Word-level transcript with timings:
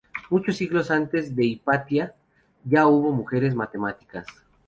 Muchos 0.31 0.57
siglos 0.57 0.89
antes 0.89 1.35
de 1.35 1.45
Hipatia 1.45 2.15
ya 2.65 2.87
hubo 2.87 3.11
mujeres 3.11 3.53
matemáticas. 3.53 4.25